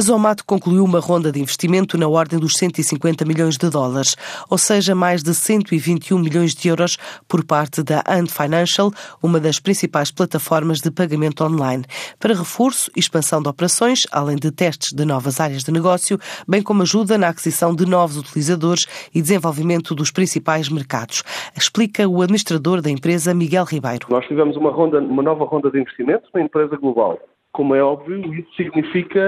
[0.00, 4.16] A Zomato concluiu uma ronda de investimento na ordem dos 150 milhões de dólares,
[4.48, 6.96] ou seja, mais de 121 milhões de euros
[7.28, 8.90] por parte da Ant Financial,
[9.22, 11.84] uma das principais plataformas de pagamento online,
[12.18, 16.62] para reforço e expansão de operações, além de testes de novas áreas de negócio, bem
[16.62, 21.22] como ajuda na aquisição de novos utilizadores e desenvolvimento dos principais mercados.
[21.54, 24.06] Explica o administrador da empresa, Miguel Ribeiro.
[24.08, 27.18] Nós tivemos uma, ronda, uma nova ronda de investimento na empresa global.
[27.52, 29.20] Como é óbvio, isso significa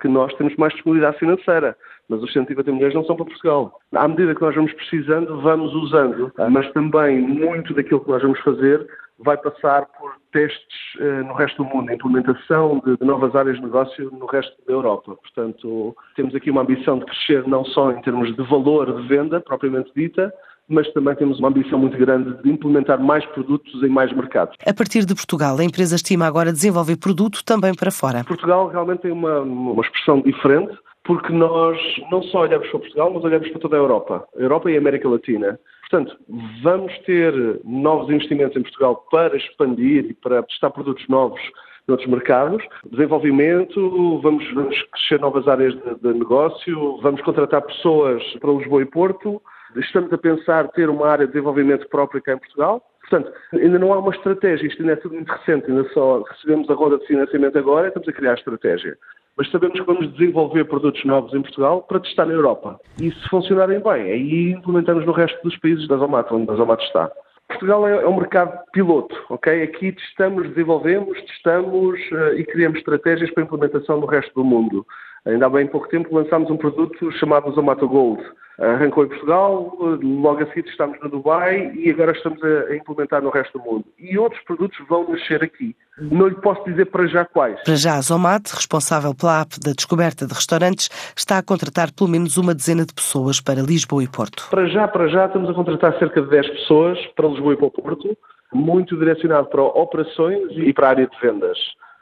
[0.00, 1.76] que nós temos mais disponibilidade financeira,
[2.08, 3.80] mas os 150 milhões não são para Portugal.
[3.92, 8.40] À medida que nós vamos precisando, vamos usando, mas também muito daquilo que nós vamos
[8.40, 8.86] fazer
[9.18, 14.10] vai passar por testes uh, no resto do mundo, implementação de, novas áreas de negócio
[14.12, 15.16] no resto da Europa.
[15.16, 19.40] Portanto, temos aqui uma ambição de crescer não só em termos de valor de venda,
[19.40, 20.32] propriamente dita,
[20.68, 24.56] mas também temos uma ambição muito grande de implementar mais produtos em mais mercados.
[24.66, 28.24] A partir de Portugal, a empresa estima agora desenvolver produto também para fora.
[28.24, 31.78] Portugal realmente tem uma, uma expressão diferente, porque nós
[32.10, 34.78] não só olhamos para Portugal, mas olhamos para toda a Europa, a Europa e a
[34.78, 35.58] América Latina.
[35.88, 36.18] Portanto,
[36.62, 37.32] vamos ter
[37.64, 41.40] novos investimentos em Portugal para expandir e para testar produtos novos
[41.88, 48.52] noutros mercados, desenvolvimento, vamos, vamos crescer novas áreas de, de negócio, vamos contratar pessoas para
[48.52, 49.40] Lisboa e Porto,
[49.76, 52.82] Estamos a pensar ter uma área de desenvolvimento própria cá em Portugal.
[53.00, 56.68] Portanto, ainda não há uma estratégia, isto ainda é tudo muito recente, ainda só recebemos
[56.68, 58.98] a roda de financiamento agora e estamos a criar a estratégia.
[59.36, 62.78] Mas sabemos que vamos desenvolver produtos novos em Portugal para testar na Europa.
[63.00, 66.84] E se funcionarem bem, aí implementamos no resto dos países da Zomato, onde a Zomato
[66.84, 67.10] está.
[67.48, 69.62] Portugal é, é um mercado piloto, ok?
[69.62, 74.86] Aqui testamos, desenvolvemos, testamos uh, e criamos estratégias para implementação no resto do mundo.
[75.26, 78.22] Ainda há bem pouco tempo lançámos um produto chamado Zomato Gold,
[78.58, 83.30] Arrancou em Portugal, logo a seguir estamos no Dubai e agora estamos a, implementar no
[83.30, 83.84] resto do mundo.
[83.96, 85.76] E outros produtos vão nascer aqui.
[85.96, 87.62] Não lhe posso dizer para já quais.
[87.62, 92.10] Para já, a Zomat, responsável pela app da descoberta de restaurantes, está a contratar pelo
[92.10, 94.48] menos uma dezena de pessoas para Lisboa e Porto.
[94.50, 97.66] Para já, para já, estamos a contratar cerca de 10 pessoas para Lisboa e para
[97.66, 98.18] o Porto,
[98.52, 101.56] muito direcionado para operações e para a área de vendas.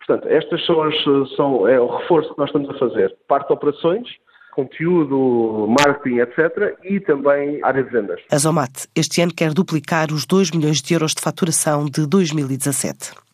[0.06, 0.94] Portanto, estas são, as,
[1.34, 3.15] são é o reforço que nós estamos a fazer.
[3.27, 4.09] Parte de operações,
[4.55, 6.78] conteúdo, marketing, etc.
[6.84, 8.21] e também área de vendas.
[8.31, 13.12] A Zomat este ano quer duplicar os 2 milhões de euros de faturação de 2017.